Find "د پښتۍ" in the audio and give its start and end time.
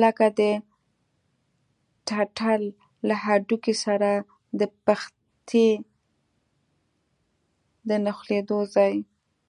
4.60-5.68